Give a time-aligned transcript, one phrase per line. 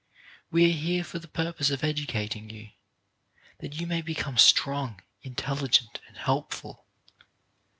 [0.49, 2.69] We are here for the purpose of educating you,
[3.59, 6.87] that you may be come strong, intelligent and helpful.